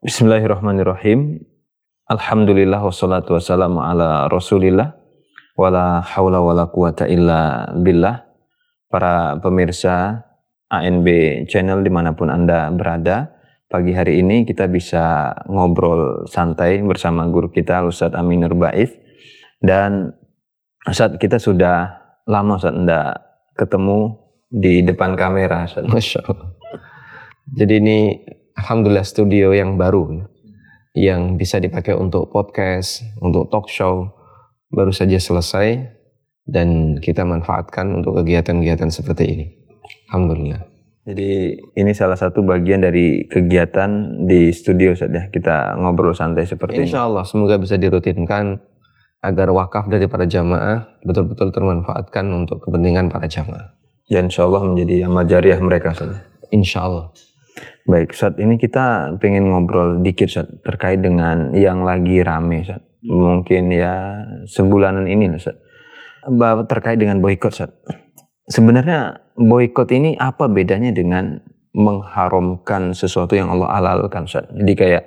[0.00, 1.44] Bismillahirrahmanirrahim.
[2.08, 4.96] Alhamdulillah wassalatu wassalamu ala rasulillah.
[5.60, 8.24] Wala hawla wala quwata illa billah.
[8.88, 10.24] Para pemirsa
[10.72, 11.04] ANB
[11.52, 13.28] channel di mana pun Anda berada.
[13.68, 18.96] Pagi hari ini kita bisa ngobrol santai bersama guru kita Ustadz Aminur Baif.
[19.60, 20.16] Dan
[20.88, 23.20] saat kita sudah lama saat Anda
[23.52, 24.16] ketemu
[24.48, 25.68] di depan kamera.
[25.68, 25.92] Ustadz.
[25.92, 26.56] Masya Allah.
[27.52, 27.98] Jadi ini
[28.60, 30.28] alhamdulillah studio yang baru
[30.92, 34.10] yang bisa dipakai untuk podcast, untuk talk show
[34.70, 35.80] baru saja selesai
[36.44, 39.46] dan kita manfaatkan untuk kegiatan-kegiatan seperti ini.
[40.10, 40.62] Alhamdulillah.
[41.00, 47.08] Jadi ini salah satu bagian dari kegiatan di studio saja kita ngobrol santai seperti Insya
[47.08, 48.60] Allah semoga bisa dirutinkan
[49.24, 53.74] agar wakaf dari para jamaah betul-betul termanfaatkan untuk kepentingan para jamaah.
[54.10, 56.20] Ya insya Allah menjadi amal jariah mereka saja.
[56.52, 57.14] Insya Allah.
[57.88, 62.80] Baik, saat ini kita pengen ngobrol dikit Sat, terkait dengan yang lagi rame Sat.
[63.02, 65.56] Mungkin ya sebulanan ini Sat.
[66.68, 67.72] Terkait dengan boykot Sat.
[68.46, 71.40] Sebenarnya boykot ini apa bedanya dengan
[71.74, 74.50] mengharamkan sesuatu yang Allah halalkan Sat.
[74.50, 75.04] Jadi kayak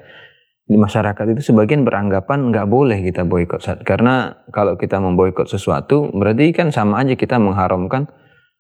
[0.64, 3.80] di masyarakat itu sebagian beranggapan nggak boleh kita boykot Sat.
[3.84, 8.08] Karena kalau kita memboykot sesuatu berarti kan sama aja kita mengharamkan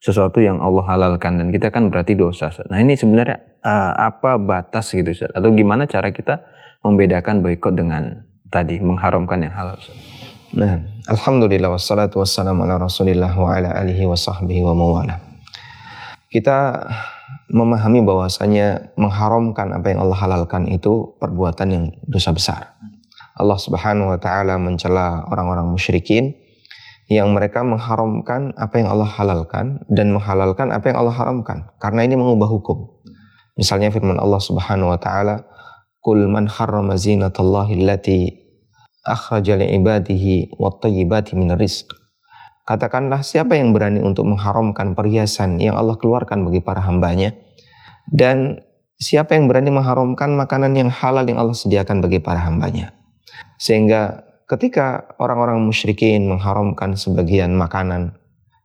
[0.03, 2.51] sesuatu yang Allah halalkan dan kita kan berarti dosa.
[2.67, 5.31] Nah ini sebenarnya uh, apa batas gitu Ustaz?
[5.31, 6.43] Atau gimana cara kita
[6.83, 9.95] membedakan boykot dengan tadi mengharamkan yang halal Ustaz?
[10.53, 15.23] Nah, Alhamdulillah wassalatu wassalamu ala rasulillah wa ala alihi wa sahbihi wa mawala.
[16.27, 16.83] Kita
[17.47, 22.75] memahami bahwasanya mengharamkan apa yang Allah halalkan itu perbuatan yang dosa besar.
[23.39, 26.42] Allah Subhanahu wa taala mencela orang-orang musyrikin
[27.11, 32.15] yang mereka mengharamkan apa yang Allah halalkan dan menghalalkan apa yang Allah haramkan karena ini
[32.15, 32.87] mengubah hukum.
[33.59, 35.45] Misalnya firman Allah Subhanahu wa taala,
[36.01, 38.33] "Qul man harrama zinatallahi allati
[39.03, 41.91] akhraja li ibadihi wat thayyibati minar rizq."
[42.63, 47.35] Katakanlah siapa yang berani untuk mengharamkan perhiasan yang Allah keluarkan bagi para hambanya
[48.07, 48.63] dan
[48.95, 52.95] siapa yang berani mengharamkan makanan yang halal yang Allah sediakan bagi para hambanya.
[53.59, 58.13] Sehingga ketika orang-orang musyrikin mengharamkan sebagian makanan,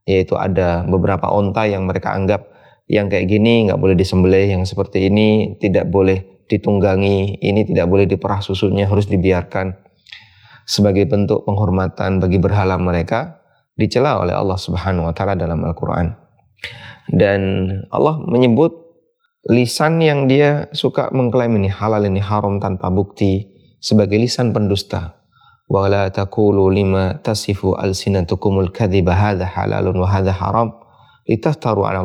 [0.04, 2.52] yaitu ada beberapa onta yang mereka anggap
[2.88, 8.04] yang kayak gini nggak boleh disembelih, yang seperti ini tidak boleh ditunggangi, ini tidak boleh
[8.04, 9.76] diperah susunya, harus dibiarkan
[10.68, 13.40] sebagai bentuk penghormatan bagi berhala mereka
[13.76, 16.12] dicela oleh Allah Subhanahu wa taala dalam Al-Qur'an.
[17.08, 18.76] Dan Allah menyebut
[19.48, 23.48] lisan yang dia suka mengklaim ini halal ini haram tanpa bukti
[23.80, 25.17] sebagai lisan pendusta
[25.68, 30.72] wa la taqulu lima tasifu alsinatukumul kadhiba hadza halalun wa hadza haram
[31.28, 32.00] litaftaru 'ala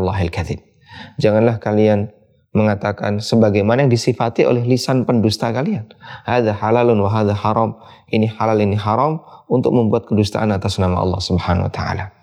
[1.17, 2.11] Janganlah kalian
[2.53, 5.89] mengatakan sebagaimana yang disifati oleh lisan pendusta kalian.
[6.27, 7.81] Hadza halalun wa hadza haram.
[8.13, 12.13] Ini halal ini haram untuk membuat kedustaan atas nama Allah Subhanahu wa taala.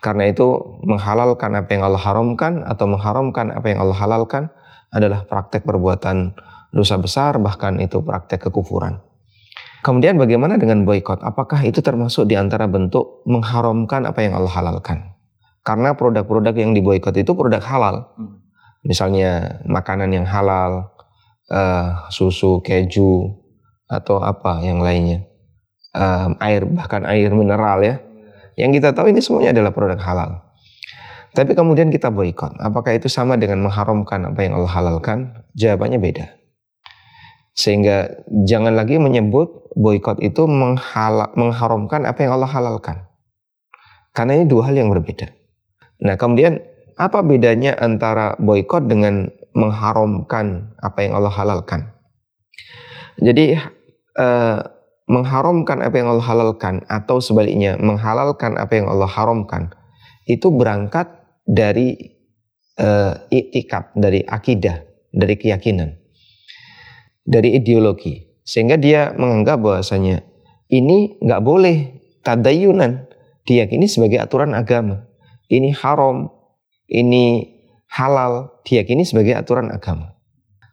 [0.00, 4.48] Karena itu menghalalkan apa yang Allah haramkan atau mengharamkan apa yang Allah halalkan
[4.88, 6.32] adalah praktek perbuatan
[6.72, 9.09] dosa besar bahkan itu praktek kekufuran.
[9.80, 11.24] Kemudian bagaimana dengan boykot?
[11.24, 15.16] Apakah itu termasuk di antara bentuk mengharamkan apa yang Allah halalkan?
[15.64, 18.12] Karena produk-produk yang diboykot itu produk halal.
[18.16, 18.44] Hmm.
[18.84, 20.92] Misalnya makanan yang halal,
[21.52, 23.36] uh, susu, keju,
[23.88, 25.24] atau apa yang lainnya.
[25.90, 28.00] Um, air, bahkan air mineral ya.
[28.56, 30.30] Yang kita tahu ini semuanya adalah produk halal.
[31.30, 32.58] Tapi kemudian kita boykot.
[32.58, 35.46] Apakah itu sama dengan mengharamkan apa yang Allah halalkan?
[35.54, 36.39] Jawabannya beda.
[37.54, 40.46] Sehingga jangan lagi menyebut boykot itu
[41.36, 43.06] mengharamkan apa yang Allah halalkan.
[44.10, 45.30] Karena ini dua hal yang berbeda.
[46.02, 46.58] Nah kemudian
[46.98, 51.90] apa bedanya antara boykot dengan mengharamkan apa yang Allah halalkan?
[53.20, 53.58] Jadi
[54.16, 54.58] eh,
[55.10, 59.74] mengharamkan apa yang Allah halalkan atau sebaliknya menghalalkan apa yang Allah haramkan
[60.26, 61.10] itu berangkat
[61.44, 62.18] dari
[62.78, 65.99] eh, itikad, dari akidah, dari keyakinan
[67.24, 68.26] dari ideologi.
[68.42, 70.24] Sehingga dia menganggap bahwasanya
[70.70, 71.76] ini nggak boleh
[72.26, 73.06] tadayunan
[73.46, 75.06] diyakini sebagai aturan agama.
[75.50, 76.30] Ini haram,
[76.86, 77.46] ini
[77.90, 80.14] halal diyakini sebagai aturan agama.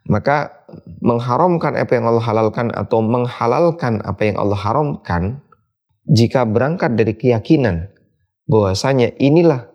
[0.07, 0.63] Maka
[1.03, 5.43] mengharamkan apa yang Allah halalkan atau menghalalkan apa yang Allah haramkan
[6.07, 7.91] jika berangkat dari keyakinan
[8.47, 9.67] bahwasanya inilah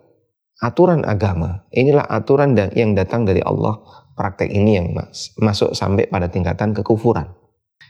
[0.57, 3.77] aturan agama, inilah aturan yang datang dari Allah
[4.13, 4.93] praktek ini yang
[5.41, 7.33] masuk sampai pada tingkatan kekufuran.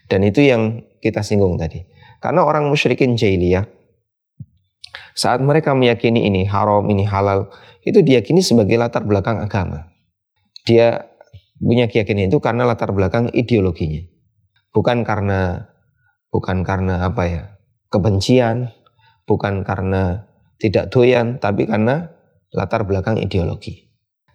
[0.07, 1.83] Dan itu yang kita singgung tadi.
[2.19, 3.67] Karena orang musyrikin jahiliyah
[5.13, 7.53] saat mereka meyakini ini haram, ini halal,
[7.85, 9.93] itu diyakini sebagai latar belakang agama.
[10.65, 11.05] Dia
[11.61, 14.01] punya keyakinan itu karena latar belakang ideologinya.
[14.73, 15.69] Bukan karena
[16.33, 17.43] bukan karena apa ya?
[17.93, 18.73] kebencian,
[19.29, 20.25] bukan karena
[20.57, 22.09] tidak doyan, tapi karena
[22.49, 23.93] latar belakang ideologi.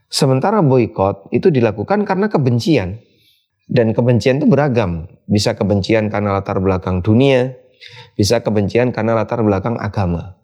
[0.09, 3.01] Sementara boykot itu dilakukan karena kebencian.
[3.69, 5.05] Dan kebencian itu beragam.
[5.29, 7.53] Bisa kebencian karena latar belakang dunia,
[8.17, 10.41] bisa kebencian karena latar belakang agama.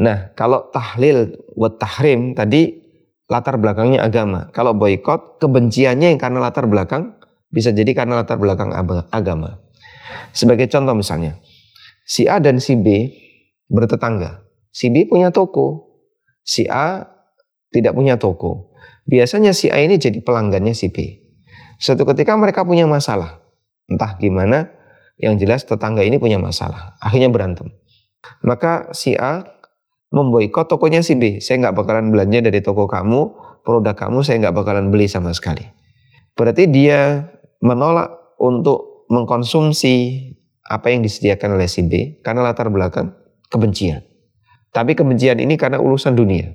[0.00, 2.82] Nah, kalau tahlil wa tahrim tadi
[3.28, 4.48] latar belakangnya agama.
[4.50, 7.14] Kalau boykot, kebenciannya yang karena latar belakang
[7.52, 8.74] bisa jadi karena latar belakang
[9.12, 9.60] agama.
[10.34, 11.38] Sebagai contoh misalnya,
[12.04, 13.12] si A dan si B
[13.70, 14.42] bertetangga.
[14.74, 15.94] Si B punya toko,
[16.42, 17.06] si A
[17.70, 18.73] tidak punya toko.
[19.04, 21.20] Biasanya si A ini jadi pelanggannya si B.
[21.76, 23.44] Suatu ketika mereka punya masalah,
[23.90, 24.72] entah gimana,
[25.20, 26.96] yang jelas tetangga ini punya masalah.
[26.98, 27.70] Akhirnya berantem.
[28.40, 29.44] Maka si A
[30.14, 31.42] memboikot tokonya si B.
[31.44, 33.34] Saya nggak bakalan belanja dari toko kamu,
[33.66, 35.66] produk kamu saya nggak bakalan beli sama sekali.
[36.34, 37.28] Berarti dia
[37.60, 38.10] menolak
[38.40, 39.94] untuk mengkonsumsi
[40.64, 43.12] apa yang disediakan oleh si B karena latar belakang
[43.52, 44.00] kebencian.
[44.74, 46.50] Tapi kebencian ini karena urusan dunia.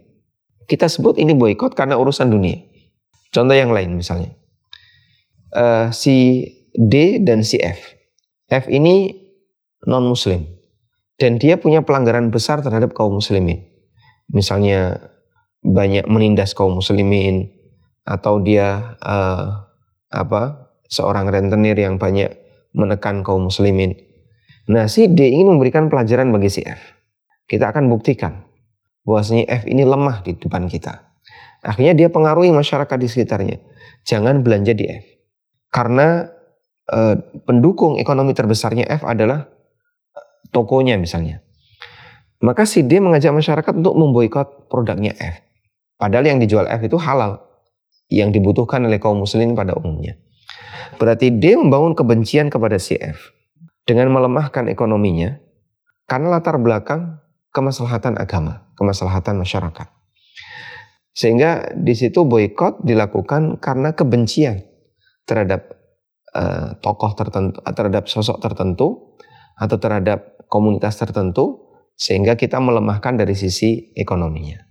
[0.70, 2.62] Kita sebut ini boykot karena urusan dunia.
[3.34, 4.38] Contoh yang lain misalnya.
[5.50, 6.46] Uh, si
[6.78, 7.98] D dan si F.
[8.54, 9.18] F ini
[9.90, 10.46] non muslim
[11.20, 13.66] dan dia punya pelanggaran besar terhadap kaum muslimin.
[14.32, 15.10] Misalnya
[15.60, 17.52] banyak menindas kaum muslimin
[18.08, 19.68] atau dia uh,
[20.10, 22.34] apa seorang rentenir yang banyak
[22.74, 23.94] menekan kaum muslimin.
[24.70, 26.80] Nah, si D ingin memberikan pelajaran bagi si F.
[27.50, 28.49] Kita akan buktikan
[29.10, 31.10] bahwasanya F ini lemah di depan kita.
[31.66, 33.58] Akhirnya dia pengaruhi masyarakat di sekitarnya.
[34.06, 35.06] Jangan belanja di F.
[35.74, 36.30] Karena
[36.94, 39.50] uh, pendukung ekonomi terbesarnya F adalah
[40.54, 41.42] tokonya misalnya.
[42.40, 45.44] Maka si D mengajak masyarakat untuk memboikot produknya F.
[46.00, 47.44] Padahal yang dijual F itu halal.
[48.08, 50.16] Yang dibutuhkan oleh kaum muslimin pada umumnya.
[50.96, 53.36] Berarti D membangun kebencian kepada si F.
[53.84, 55.36] Dengan melemahkan ekonominya.
[56.08, 57.20] Karena latar belakang
[57.52, 58.69] kemaslahatan agama.
[58.80, 59.88] Kemaslahatan masyarakat.
[61.12, 64.64] Sehingga di situ boykot dilakukan karena kebencian
[65.28, 65.68] terhadap
[66.32, 69.20] uh, tokoh tertentu, terhadap sosok tertentu,
[69.60, 71.68] atau terhadap komunitas tertentu
[72.00, 74.64] sehingga kita melemahkan dari sisi ekonominya.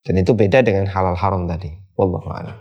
[0.00, 1.68] Dan itu beda dengan halal haram tadi.
[1.92, 2.56] Wallahu a'lam.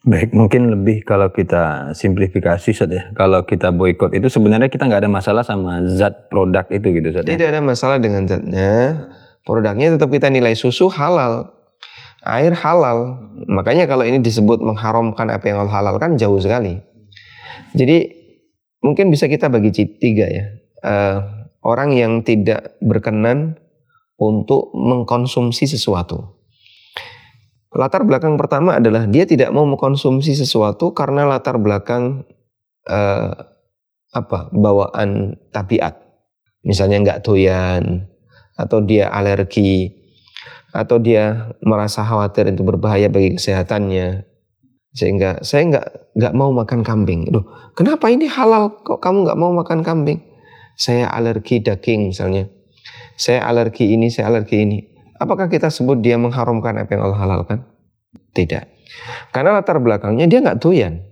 [0.00, 2.90] Baik, mungkin lebih kalau kita simplifikasi saja.
[2.90, 3.04] Ya.
[3.14, 7.28] Kalau kita boykot itu sebenarnya kita nggak ada masalah sama zat produk itu gitu saja.
[7.28, 7.38] Ya.
[7.38, 9.06] Tidak ada masalah dengan zatnya.
[9.40, 11.48] Produknya tetap kita nilai susu halal,
[12.24, 13.16] air halal.
[13.48, 16.76] Makanya kalau ini disebut mengharamkan apa yang Allah halalkan jauh sekali.
[17.72, 18.12] Jadi
[18.84, 20.44] mungkin bisa kita bagi tiga ya.
[20.80, 21.18] Uh,
[21.64, 23.56] orang yang tidak berkenan
[24.20, 26.36] untuk mengkonsumsi sesuatu.
[27.70, 32.26] Latar belakang pertama adalah dia tidak mau mengkonsumsi sesuatu karena latar belakang
[32.90, 33.32] uh,
[34.10, 35.96] apa bawaan tabiat.
[36.66, 38.09] Misalnya nggak doyan
[38.60, 39.96] atau dia alergi
[40.70, 44.28] atau dia merasa khawatir itu berbahaya bagi kesehatannya
[44.94, 45.86] sehingga saya nggak
[46.18, 47.30] nggak mau makan kambing.
[47.30, 47.46] Duh,
[47.78, 50.30] kenapa ini halal kok kamu nggak mau makan kambing?
[50.80, 52.48] saya alergi daging misalnya,
[53.20, 54.78] saya alergi ini, saya alergi ini.
[55.20, 57.68] Apakah kita sebut dia mengharamkan apa yang Allah halalkan?
[58.32, 58.64] Tidak.
[59.36, 61.04] Karena latar belakangnya dia nggak doyan.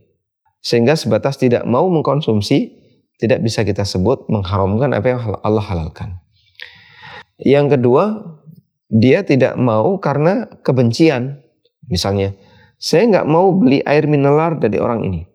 [0.65, 2.73] Sehingga sebatas tidak mau mengkonsumsi,
[3.21, 6.17] tidak bisa kita sebut mengharamkan apa yang Allah halalkan.
[7.39, 8.05] Yang kedua,
[8.91, 11.39] dia tidak mau karena kebencian.
[11.87, 12.35] Misalnya,
[12.79, 15.27] saya nggak mau beli air mineral dari orang ini.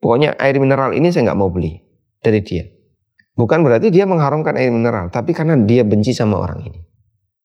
[0.00, 1.80] Pokoknya air mineral ini saya nggak mau beli
[2.20, 2.64] dari dia.
[3.34, 6.80] Bukan berarti dia mengharamkan air mineral, tapi karena dia benci sama orang ini.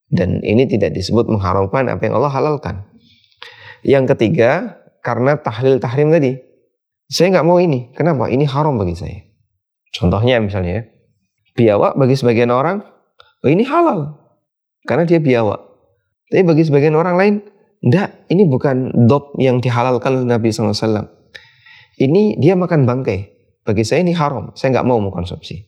[0.09, 2.85] Dan ini tidak disebut mengharamkan apa yang Allah halalkan.
[3.85, 6.37] Yang ketiga, karena tahlil tahrim tadi.
[7.09, 7.89] Saya nggak mau ini.
[7.97, 8.29] Kenapa?
[8.29, 9.17] Ini haram bagi saya.
[9.89, 10.85] Contohnya misalnya,
[11.57, 12.85] biawak bagi sebagian orang,
[13.43, 14.19] oh ini halal.
[14.87, 15.59] Karena dia biawak.
[16.29, 17.35] Tapi bagi sebagian orang lain,
[17.83, 21.09] enggak, ini bukan dop yang dihalalkan oleh Nabi SAW.
[21.99, 23.19] Ini dia makan bangkai.
[23.67, 24.55] Bagi saya ini haram.
[24.55, 25.67] Saya nggak mau mengkonsumsi.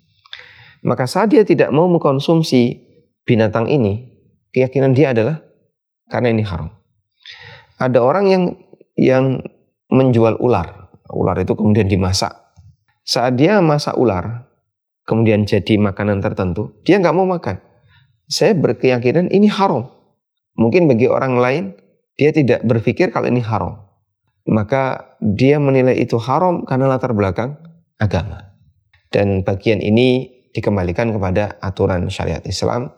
[0.81, 2.81] Maka saat dia tidak mau mengkonsumsi
[3.27, 4.09] binatang ini,
[4.49, 5.43] keyakinan dia adalah
[6.09, 6.73] karena ini haram.
[7.77, 8.43] Ada orang yang
[8.97, 9.25] yang
[9.91, 10.89] menjual ular.
[11.11, 12.31] Ular itu kemudian dimasak.
[13.03, 14.50] Saat dia masak ular,
[15.11, 17.59] kemudian jadi makanan tertentu, dia nggak mau makan.
[18.31, 19.91] Saya berkeyakinan ini haram.
[20.55, 21.63] Mungkin bagi orang lain,
[22.15, 23.83] dia tidak berpikir kalau ini haram.
[24.47, 27.59] Maka dia menilai itu haram karena latar belakang
[27.99, 28.55] agama.
[29.11, 32.95] Dan bagian ini dikembalikan kepada aturan syariat Islam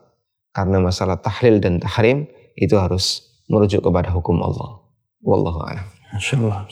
[0.53, 4.85] karena masalah tahlil dan tahrim itu harus merujuk kepada hukum Allah.
[5.25, 5.87] Wallahu a'lam.
[6.13, 6.69] Insyaallah.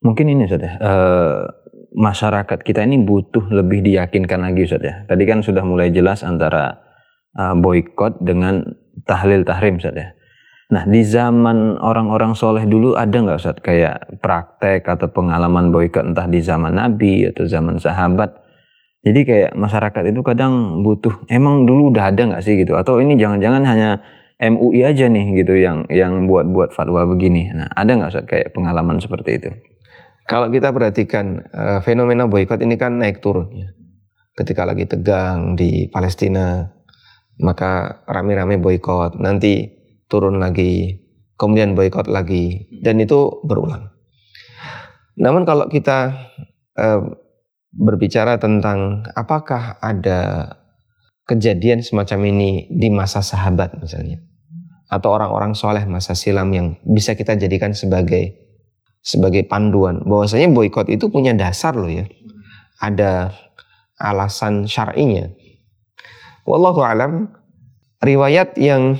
[0.00, 0.72] Mungkin ini Ustaz ya.
[0.80, 1.44] Uh,
[1.94, 4.94] masyarakat kita ini butuh lebih diyakinkan lagi Ustaz ya.
[5.06, 6.78] Tadi kan sudah mulai jelas antara
[7.34, 8.62] uh, boykot dengan
[9.06, 10.08] tahlil tahrim Ustaz ya.
[10.70, 16.30] Nah di zaman orang-orang soleh dulu ada nggak Ustaz kayak praktek atau pengalaman boykot entah
[16.30, 18.38] di zaman Nabi atau zaman sahabat.
[19.00, 23.16] Jadi kayak masyarakat itu kadang butuh emang dulu udah ada nggak sih gitu atau ini
[23.16, 23.90] jangan-jangan hanya
[24.40, 27.52] MUI aja nih gitu yang yang buat-buat fatwa begini.
[27.52, 29.50] Nah, ada nggak Ustaz kayak pengalaman seperti itu?
[30.30, 33.66] Kalau kita perhatikan uh, fenomena boykot ini kan naik turun ya.
[34.38, 36.70] Ketika lagi tegang di Palestina,
[37.42, 39.66] maka rame-rame boykot, nanti
[40.06, 41.02] turun lagi,
[41.34, 43.90] kemudian boykot lagi, dan itu berulang.
[45.18, 46.14] Namun kalau kita
[46.78, 47.02] uh,
[47.74, 50.54] berbicara tentang apakah ada
[51.26, 54.22] kejadian semacam ini di masa sahabat misalnya,
[54.86, 58.49] atau orang-orang soleh masa silam yang bisa kita jadikan sebagai
[59.00, 60.04] sebagai panduan.
[60.04, 62.04] Bahwasanya boykot itu punya dasar loh ya.
[62.80, 63.32] Ada
[64.00, 65.28] alasan syar'inya.
[66.48, 67.28] Wallahu alam
[68.00, 68.96] riwayat yang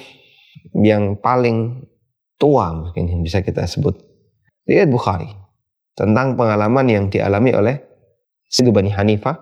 [0.76, 1.88] yang paling
[2.37, 3.97] tua mungkin yang bisa kita sebut.
[4.69, 5.28] Riwayat Bukhari
[5.97, 7.76] tentang pengalaman yang dialami oleh
[8.47, 9.37] Sidhu Bani Hanifah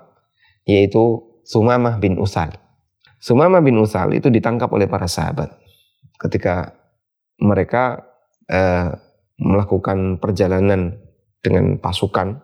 [0.64, 2.54] yaitu Sumamah bin Usal.
[3.18, 5.50] Sumamah bin Usal itu ditangkap oleh para sahabat
[6.22, 6.76] ketika
[7.38, 8.04] mereka
[8.50, 8.94] eh,
[9.38, 10.98] melakukan perjalanan
[11.40, 12.42] dengan pasukan,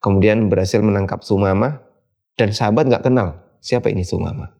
[0.00, 1.84] kemudian berhasil menangkap Sumama
[2.34, 4.56] dan sahabat nggak kenal siapa ini Sumama.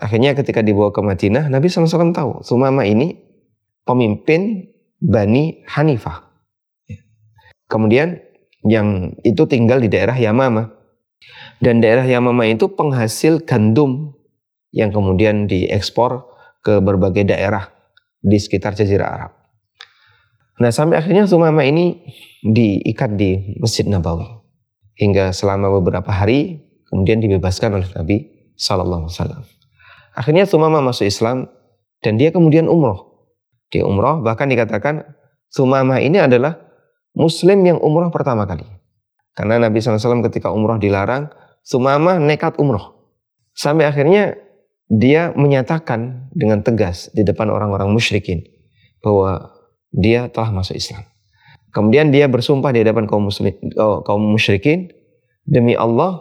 [0.00, 3.20] Akhirnya ketika dibawa ke Madinah, Nabi SAW tahu Sumama ini
[3.84, 6.30] pemimpin Bani Hanifah.
[7.68, 8.18] Kemudian
[8.64, 10.76] yang itu tinggal di daerah Yamama.
[11.60, 14.16] Dan daerah Yamama itu penghasil gandum
[14.72, 16.24] yang kemudian diekspor
[16.64, 17.68] ke berbagai daerah
[18.20, 19.32] di sekitar Jazirah Arab.
[20.60, 22.04] Nah sampai akhirnya Sumama ini
[22.44, 24.28] diikat di Masjid Nabawi
[25.00, 26.60] hingga selama beberapa hari
[26.92, 28.16] kemudian dibebaskan oleh Nabi
[28.60, 29.40] Wasallam.
[30.12, 31.48] Akhirnya Sumama masuk Islam
[32.04, 33.24] dan dia kemudian umroh.
[33.72, 35.16] Dia umroh bahkan dikatakan
[35.48, 36.60] Sumama ini adalah
[37.16, 38.62] Muslim yang umroh pertama kali.
[39.34, 41.32] Karena Nabi SAW ketika umroh dilarang,
[41.64, 43.16] Sumama nekat umroh.
[43.56, 44.36] Sampai akhirnya
[44.90, 48.42] dia menyatakan dengan tegas di depan orang-orang musyrikin
[49.00, 49.59] bahwa
[49.90, 51.02] dia telah masuk Islam.
[51.70, 54.90] Kemudian dia bersumpah di hadapan kaum muslim, oh, kaum musyrikin
[55.46, 56.18] demi Allah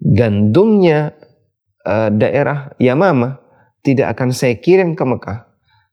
[0.00, 1.12] gandumnya
[1.84, 3.40] uh, daerah Yamama
[3.84, 5.48] tidak akan saya kirim ke Mekah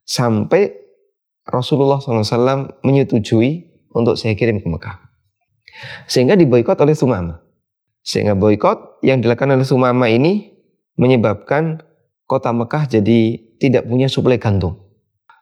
[0.08, 0.72] sampai
[1.48, 4.96] Rasulullah SAW menyetujui untuk saya kirim ke Mekah.
[6.08, 7.40] Sehingga diboikot oleh Sumama.
[8.04, 10.52] Sehingga boikot yang dilakukan oleh Sumama ini
[10.96, 11.84] menyebabkan
[12.24, 14.87] kota Mekah jadi tidak punya suplai gandum.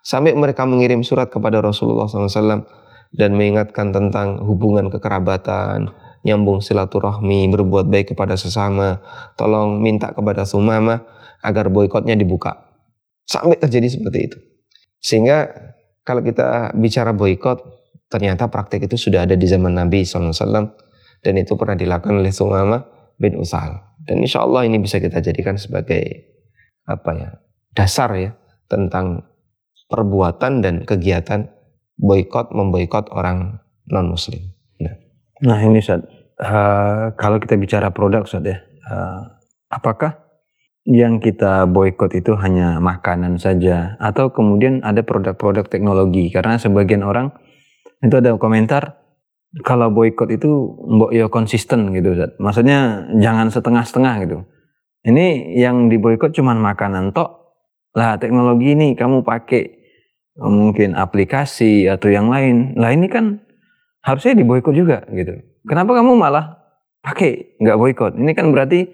[0.06, 2.62] Sampai mereka mengirim surat kepada Rasulullah SAW
[3.10, 5.90] dan mengingatkan tentang hubungan kekerabatan,
[6.22, 9.02] nyambung silaturahmi, berbuat baik kepada sesama,
[9.34, 11.02] tolong minta kepada Sumama
[11.42, 12.70] agar boykotnya dibuka.
[13.26, 14.38] Sampai terjadi seperti itu.
[15.02, 15.50] Sehingga
[16.06, 17.66] kalau kita bicara boykot,
[18.06, 20.70] ternyata praktek itu sudah ada di zaman Nabi SAW
[21.18, 22.78] dan itu pernah dilakukan oleh Sumama
[23.18, 23.74] bin Usal.
[24.06, 26.30] Dan insya Allah ini bisa kita jadikan sebagai
[26.86, 27.30] apa ya
[27.74, 28.30] dasar ya
[28.70, 29.26] tentang
[29.86, 31.50] perbuatan dan kegiatan
[31.96, 34.52] boykot memboikot orang non muslim.
[34.82, 34.94] Nah,
[35.42, 36.04] nah ini saat
[36.42, 38.58] uh, eh, kalau kita bicara produk saat ya,
[38.90, 39.40] uh,
[39.70, 40.26] apakah
[40.86, 47.34] yang kita boykot itu hanya makanan saja atau kemudian ada produk-produk teknologi karena sebagian orang
[47.98, 49.02] itu ada komentar
[49.64, 50.50] kalau boykot itu
[50.84, 52.36] mbok yo konsisten gitu Zat.
[52.36, 54.38] Maksudnya jangan setengah-setengah gitu.
[55.06, 57.35] Ini yang diboykot cuma makanan tok.
[57.96, 59.62] Lah teknologi ini kamu pakai
[60.36, 62.76] eh, mungkin aplikasi atau yang lain.
[62.76, 63.40] Lah ini kan
[64.04, 65.40] harusnya diboykot juga gitu.
[65.64, 66.60] Kenapa kamu malah
[67.00, 68.12] pakai nggak boykot?
[68.20, 68.86] Ini kan berarti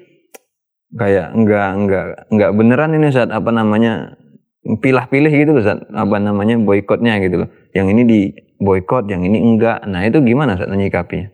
[0.95, 4.15] kayak nggak nggak nggak beneran ini saat apa namanya
[4.63, 7.51] pilah-pilih gitu loh saat apa namanya boykotnya gitu loh.
[7.75, 8.21] Yang ini di
[8.63, 9.83] boykot, yang ini enggak.
[9.91, 11.29] Nah itu gimana saat menyikapinya?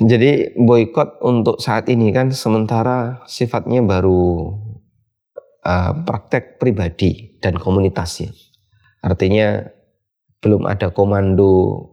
[0.00, 4.56] Jadi boykot untuk saat ini kan sementara sifatnya baru
[5.64, 8.32] uh, praktek pribadi dan komunitasnya.
[9.00, 9.64] Artinya
[10.40, 11.86] belum ada komando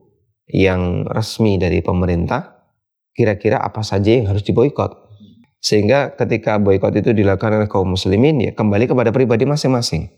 [0.47, 2.67] yang resmi dari pemerintah.
[3.15, 5.09] Kira-kira apa saja yang harus diboykot?
[5.57, 10.13] Sehingga ketika boykot itu dilakukan oleh kaum muslimin ya kembali kepada pribadi masing-masing.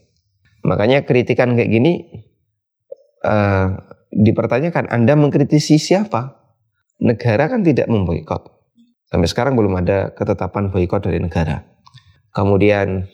[0.68, 1.94] Makanya kritikan kayak gini
[3.24, 3.80] uh,
[4.12, 6.40] dipertanyakan Anda mengkritisi siapa?
[7.00, 8.60] negara kan tidak memboikot.
[9.10, 11.66] Sampai sekarang belum ada ketetapan boikot dari negara.
[12.30, 13.10] Kemudian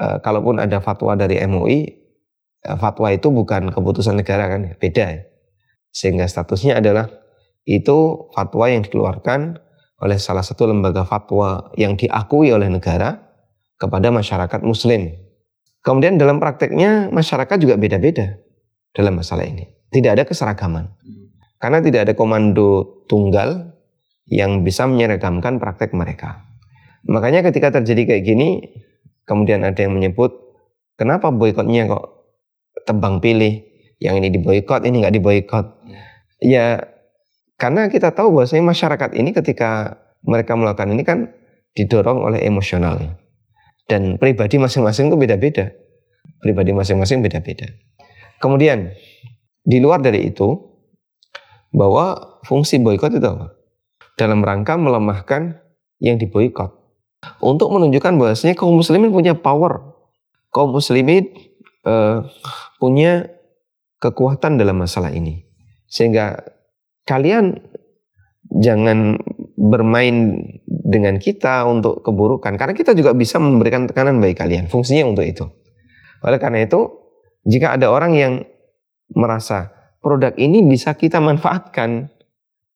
[0.00, 1.92] uh, kalaupun ada fatwa dari MUI,
[2.66, 5.04] uh, fatwa itu bukan keputusan negara kan, beda.
[5.04, 5.22] Ya.
[5.92, 7.10] Sehingga statusnya adalah
[7.68, 9.60] itu fatwa yang dikeluarkan
[9.98, 13.18] oleh salah satu lembaga fatwa yang diakui oleh negara
[13.76, 15.14] kepada masyarakat muslim.
[15.82, 18.38] Kemudian dalam prakteknya masyarakat juga beda-beda
[18.94, 19.66] dalam masalah ini.
[19.88, 20.90] Tidak ada keseragaman.
[21.58, 23.74] Karena tidak ada komando tunggal
[24.28, 26.44] yang bisa menyeragamkan praktek mereka.
[27.08, 28.48] Makanya ketika terjadi kayak gini,
[29.28, 30.32] kemudian ada yang menyebut,
[30.96, 32.04] kenapa boykotnya kok
[32.88, 33.68] tebang pilih,
[34.00, 35.66] yang ini diboykot, ini nggak diboykot.
[36.40, 36.88] Ya
[37.58, 41.34] karena kita tahu bahwasanya masyarakat ini ketika mereka melakukan ini kan
[41.74, 43.18] didorong oleh emosionalnya.
[43.90, 45.74] Dan pribadi masing-masing itu beda-beda.
[46.38, 47.66] Pribadi masing-masing beda-beda.
[48.38, 48.94] Kemudian
[49.66, 50.54] di luar dari itu
[51.74, 53.58] bahwa fungsi boykot itu apa?
[54.14, 55.58] Dalam rangka melemahkan
[55.98, 56.77] yang diboykot.
[57.42, 59.82] Untuk menunjukkan bahwasanya kaum muslimin punya power.
[60.54, 61.28] Kaum muslimin
[61.82, 62.24] uh,
[62.78, 63.26] punya
[63.98, 65.42] kekuatan dalam masalah ini.
[65.90, 66.38] Sehingga
[67.08, 67.58] kalian
[68.48, 69.20] jangan
[69.58, 75.26] bermain dengan kita untuk keburukan karena kita juga bisa memberikan tekanan bagi kalian fungsinya untuk
[75.28, 75.44] itu
[76.24, 76.88] oleh karena itu
[77.44, 78.34] jika ada orang yang
[79.12, 79.68] merasa
[80.00, 82.08] produk ini bisa kita manfaatkan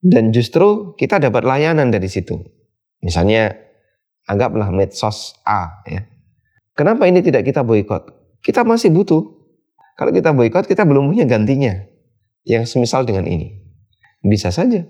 [0.05, 2.37] dan justru kita dapat layanan dari situ
[3.01, 3.57] misalnya
[4.29, 6.07] anggaplah medsos A ya
[6.75, 8.11] kenapa ini tidak kita boykot
[8.43, 9.23] kita masih butuh
[9.99, 11.79] kalau kita boykot kita belum punya gantinya
[12.43, 13.63] yang semisal dengan ini
[14.23, 14.87] bisa saja.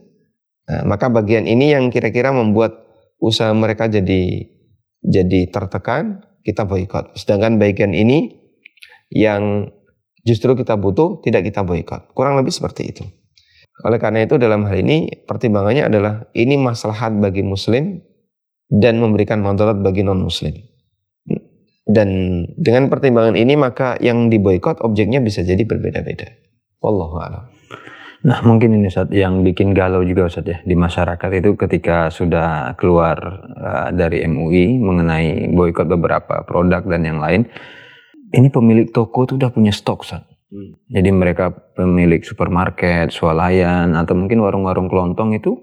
[0.68, 2.84] Nah, maka bagian ini yang kira-kira membuat
[3.18, 4.46] usaha mereka jadi
[5.02, 7.18] jadi tertekan, kita boykot.
[7.18, 8.38] Sedangkan bagian ini
[9.10, 9.72] yang
[10.22, 12.14] justru kita butuh tidak kita boykot.
[12.14, 13.04] Kurang lebih seperti itu.
[13.82, 17.98] Oleh karena itu dalam hal ini pertimbangannya adalah ini maslahat bagi muslim
[18.72, 20.56] dan memberikan manfaat bagi non muslim.
[21.82, 22.08] Dan
[22.56, 26.30] dengan pertimbangan ini maka yang diboykot objeknya bisa jadi berbeda-beda.
[26.80, 27.44] Wallahu a'lam.
[28.22, 32.78] Nah mungkin ini saat yang bikin galau juga Ustaz ya di masyarakat itu ketika sudah
[32.78, 33.18] keluar
[33.58, 37.50] uh, dari MUI mengenai boykot beberapa produk dan yang lain,
[38.30, 40.22] ini pemilik toko itu udah punya stok Ustaz.
[40.54, 40.78] Hmm.
[40.86, 45.58] Jadi mereka pemilik supermarket, swalayan atau mungkin warung-warung kelontong itu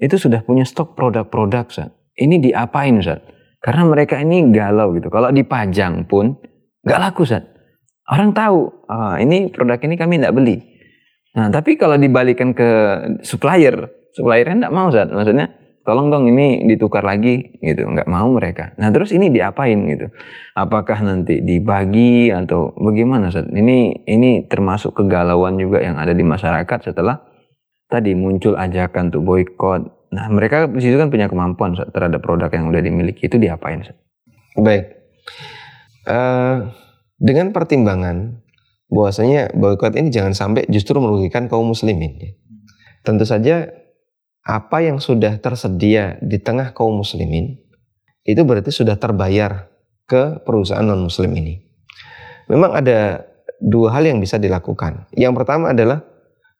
[0.00, 1.99] itu sudah punya stok produk-produk Ustaz.
[2.20, 3.24] Ini diapain Ustaz?
[3.60, 5.08] Karena mereka ini galau gitu.
[5.08, 6.36] Kalau dipajang pun
[6.84, 7.48] nggak laku Ustaz.
[8.10, 10.70] Orang tahu, oh, ini produk ini kami tidak beli
[11.30, 12.70] Nah, tapi kalau dibalikan ke
[13.22, 15.14] supplier, suppliernya enggak mau, Zat.
[15.14, 15.46] Maksudnya,
[15.86, 18.74] tolong dong ini ditukar lagi gitu, nggak mau mereka.
[18.82, 20.10] Nah, terus ini diapain gitu?
[20.58, 23.46] Apakah nanti dibagi atau bagaimana, Zat?
[23.46, 27.22] Ini ini termasuk kegalauan juga yang ada di masyarakat setelah
[27.86, 29.99] tadi muncul ajakan untuk boykot.
[30.10, 33.86] Nah, mereka di situ kan punya kemampuan terhadap produk yang udah dimiliki itu diapain?
[34.58, 34.98] Baik.
[36.02, 36.66] Uh,
[37.20, 38.42] dengan pertimbangan
[38.90, 42.18] bahwasanya boykot ini jangan sampai justru merugikan kaum muslimin.
[42.18, 42.30] Ya.
[43.06, 43.70] Tentu saja
[44.42, 47.62] apa yang sudah tersedia di tengah kaum muslimin
[48.26, 49.70] itu berarti sudah terbayar
[50.10, 51.62] ke perusahaan non muslim ini.
[52.50, 53.30] Memang ada
[53.62, 55.06] dua hal yang bisa dilakukan.
[55.14, 56.02] Yang pertama adalah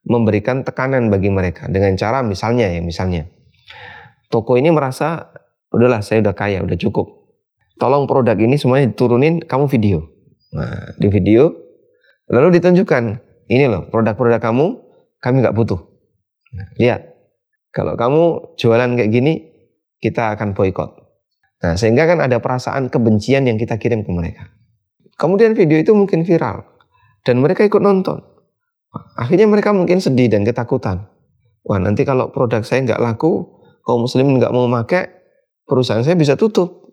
[0.06, 3.28] memberikan tekanan bagi mereka dengan cara misalnya ya misalnya
[4.30, 5.34] toko ini merasa
[5.74, 7.10] udahlah saya udah kaya udah cukup
[7.76, 10.06] tolong produk ini semuanya diturunin kamu video
[10.54, 11.70] nah di video
[12.30, 13.04] Lalu ditunjukkan,
[13.50, 14.78] ini loh produk-produk kamu,
[15.18, 15.82] kami nggak butuh.
[16.54, 17.10] Nah, lihat,
[17.74, 19.50] kalau kamu jualan kayak gini,
[19.98, 20.94] kita akan boykot.
[21.60, 24.46] Nah, sehingga kan ada perasaan kebencian yang kita kirim ke mereka.
[25.18, 26.64] Kemudian video itu mungkin viral
[27.26, 28.22] dan mereka ikut nonton.
[29.18, 31.10] Akhirnya mereka mungkin sedih dan ketakutan.
[31.66, 33.59] Wah nanti kalau produk saya nggak laku,
[33.90, 35.10] kaum muslim nggak mau pakai,
[35.66, 36.86] perusahaan saya bisa tutup.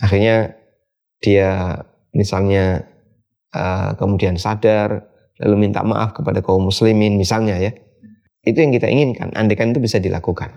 [0.00, 0.56] Akhirnya
[1.20, 1.84] dia
[2.16, 2.88] misalnya
[3.52, 5.04] uh, kemudian sadar
[5.36, 7.76] lalu minta maaf kepada kaum muslimin misalnya ya.
[8.40, 10.56] Itu yang kita inginkan andaikan itu bisa dilakukan.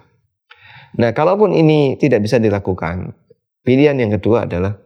[0.96, 3.12] Nah kalaupun ini tidak bisa dilakukan
[3.68, 4.80] pilihan yang kedua adalah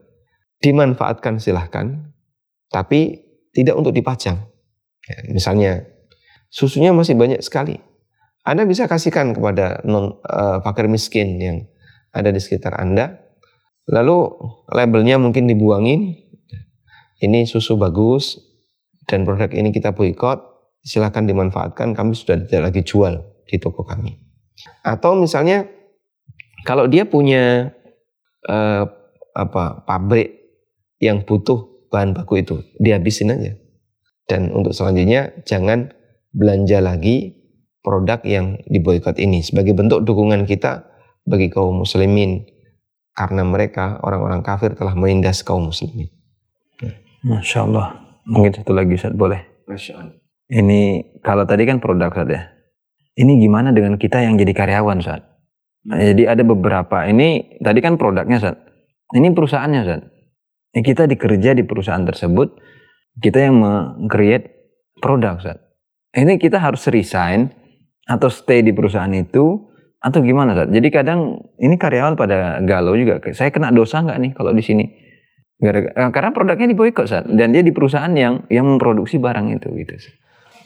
[0.58, 2.10] dimanfaatkan silahkan
[2.74, 3.22] tapi
[3.54, 4.42] tidak untuk dipajang.
[5.06, 5.72] Ya, misalnya
[6.50, 7.78] susunya masih banyak sekali
[8.46, 11.58] anda bisa kasihkan kepada non uh, fakir miskin yang
[12.14, 13.26] ada di sekitar Anda.
[13.90, 14.18] Lalu
[14.70, 16.14] labelnya mungkin dibuangin,
[17.26, 18.38] ini susu bagus
[19.10, 20.42] dan produk ini kita boykot,
[20.86, 23.18] silahkan dimanfaatkan, kami sudah tidak lagi jual
[23.50, 24.14] di toko kami.
[24.86, 25.66] Atau misalnya
[26.66, 27.74] kalau dia punya
[28.46, 28.84] eh,
[29.38, 30.34] apa pabrik
[30.98, 33.54] yang butuh bahan baku itu, dihabisin aja.
[34.26, 35.94] Dan untuk selanjutnya jangan
[36.34, 37.45] belanja lagi
[37.86, 40.90] produk yang diboykot ini sebagai bentuk dukungan kita
[41.22, 42.50] bagi kaum muslimin
[43.14, 46.10] karena mereka orang-orang kafir telah menindas kaum muslimin.
[47.22, 48.02] Masya Allah.
[48.26, 49.66] Mungkin satu lagi Ustaz boleh.
[49.70, 50.18] Masya Allah.
[50.50, 50.82] Ini
[51.22, 52.42] kalau tadi kan produk Ustaz ya.
[53.16, 55.24] ini gimana dengan kita yang jadi karyawan saat?
[55.86, 58.58] Nah, jadi ada beberapa ini tadi kan produknya saat.
[59.14, 60.04] Ini perusahaannya saat.
[60.76, 62.60] Ya, kita dikerja di perusahaan tersebut,
[63.24, 64.52] kita yang meng-create
[65.00, 65.64] produk saat.
[66.12, 67.56] Ini kita harus resign
[68.06, 69.66] atau stay di perusahaan itu
[69.98, 70.70] atau gimana saat?
[70.70, 73.18] Jadi kadang ini karyawan pada galau juga.
[73.34, 74.86] Saya kena dosa nggak nih kalau di sini?
[75.56, 79.94] Gara-gara, karena produknya diboykot saat dan dia di perusahaan yang yang memproduksi barang itu gitu.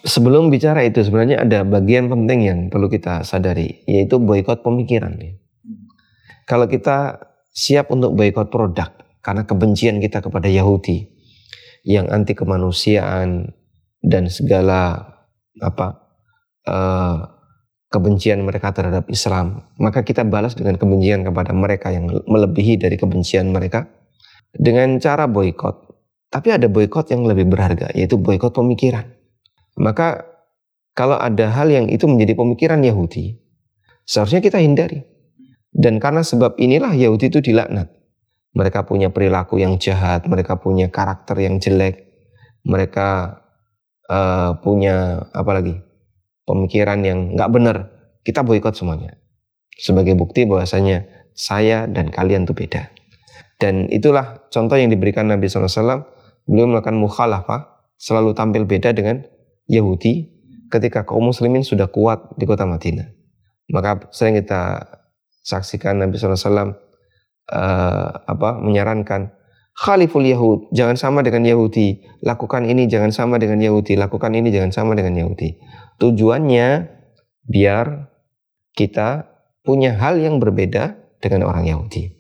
[0.03, 5.13] Sebelum bicara itu sebenarnya ada bagian penting yang perlu kita sadari yaitu boykot pemikiran.
[6.49, 7.21] Kalau kita
[7.53, 8.89] siap untuk boykot produk
[9.21, 11.05] karena kebencian kita kepada Yahudi
[11.85, 13.53] yang anti kemanusiaan
[14.01, 15.05] dan segala
[15.61, 16.08] apa
[16.67, 17.39] uh,
[17.89, 23.49] kebencian mereka terhadap Islam, maka kita balas dengan kebencian kepada mereka yang melebihi dari kebencian
[23.49, 23.89] mereka
[24.53, 25.89] dengan cara boykot.
[26.29, 29.09] Tapi ada boykot yang lebih berharga yaitu boykot pemikiran.
[29.81, 30.21] Maka
[30.93, 33.41] kalau ada hal yang itu menjadi pemikiran Yahudi,
[34.05, 35.01] seharusnya kita hindari.
[35.69, 37.89] Dan karena sebab inilah Yahudi itu dilaknat.
[38.57, 42.09] Mereka punya perilaku yang jahat, mereka punya karakter yang jelek,
[42.65, 43.37] mereka
[44.09, 45.88] uh, punya apa lagi
[46.49, 47.77] pemikiran yang nggak benar.
[48.25, 49.19] Kita boykot semuanya
[49.79, 51.07] sebagai bukti bahwasanya
[51.37, 52.91] saya dan kalian itu beda.
[53.61, 56.03] Dan itulah contoh yang diberikan Nabi SAW.
[56.49, 59.21] Beliau melakukan mukhalafah, selalu tampil beda dengan
[59.69, 60.33] Yahudi
[60.73, 63.05] ketika kaum muslimin sudah kuat di kota Madinah.
[63.69, 64.81] Maka sering kita
[65.45, 66.73] saksikan Nabi SAW uh,
[67.53, 69.29] eh, apa menyarankan
[69.79, 72.03] Khaliful Yahud, jangan sama dengan Yahudi.
[72.19, 73.95] Lakukan ini jangan sama dengan Yahudi.
[73.95, 75.55] Lakukan ini jangan sama dengan Yahudi.
[76.03, 76.67] Tujuannya
[77.47, 78.11] biar
[78.75, 79.23] kita
[79.63, 82.11] punya hal yang berbeda dengan orang Yahudi.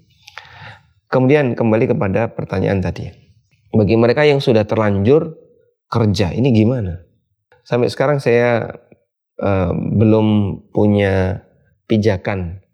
[1.11, 3.11] Kemudian kembali kepada pertanyaan tadi.
[3.75, 5.35] Bagi mereka yang sudah terlanjur
[5.91, 7.09] kerja, ini gimana?
[7.69, 8.81] sampai sekarang saya
[9.37, 11.45] uh, belum punya
[11.85, 12.65] pijakan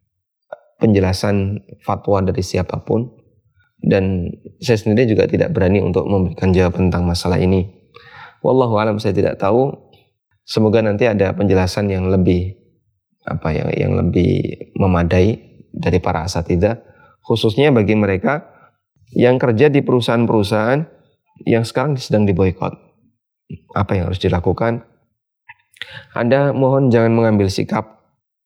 [0.80, 3.12] penjelasan fatwa dari siapa pun
[3.86, 7.70] dan saya sendiri juga tidak berani untuk memberikan jawaban tentang masalah ini.
[8.42, 9.70] Wallahu alam saya tidak tahu.
[10.46, 12.54] Semoga nanti ada penjelasan yang lebih
[13.26, 15.42] apa yang yang lebih memadai
[15.74, 16.78] dari para asatidah
[17.26, 18.46] khususnya bagi mereka
[19.18, 20.86] yang kerja di perusahaan-perusahaan
[21.50, 22.74] yang sekarang sedang diboykot
[23.74, 24.86] apa yang harus dilakukan.
[26.14, 28.06] Anda mohon jangan mengambil sikap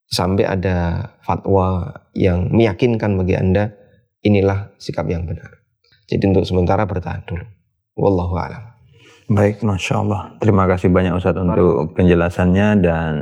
[0.10, 3.79] sampai ada fatwa yang meyakinkan bagi Anda
[4.24, 5.64] inilah sikap yang benar.
[6.10, 7.46] Jadi untuk sementara bertahan dulu.
[8.00, 8.64] Wallahu a'lam.
[9.30, 10.22] Baik, Masya Allah.
[10.42, 13.14] Terima kasih banyak Ustaz untuk penjelasannya dan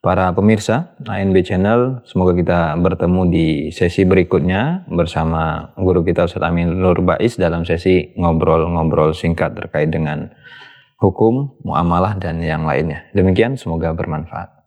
[0.00, 2.00] para pemirsa ANB Channel.
[2.08, 8.16] Semoga kita bertemu di sesi berikutnya bersama guru kita Ustaz Amin Nur Bais dalam sesi
[8.16, 10.32] ngobrol-ngobrol singkat terkait dengan
[10.96, 13.04] hukum, muamalah, dan yang lainnya.
[13.12, 14.61] Demikian, semoga bermanfaat.